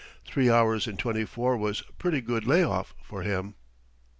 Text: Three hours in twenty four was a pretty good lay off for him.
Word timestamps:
Three 0.25 0.49
hours 0.49 0.87
in 0.87 0.97
twenty 0.97 1.25
four 1.25 1.55
was 1.55 1.83
a 1.87 1.91
pretty 1.93 2.21
good 2.21 2.47
lay 2.47 2.63
off 2.63 2.95
for 3.03 3.21
him. 3.21 3.53